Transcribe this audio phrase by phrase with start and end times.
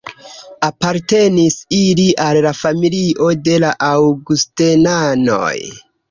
[0.67, 5.53] Apartenis ili al la familio de la Aŭgustenanoj.